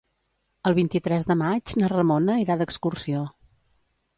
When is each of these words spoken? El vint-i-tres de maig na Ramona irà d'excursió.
El 0.69 0.75
vint-i-tres 0.77 1.27
de 1.31 1.37
maig 1.43 1.75
na 1.81 1.91
Ramona 1.93 2.39
irà 2.45 2.59
d'excursió. 2.63 3.21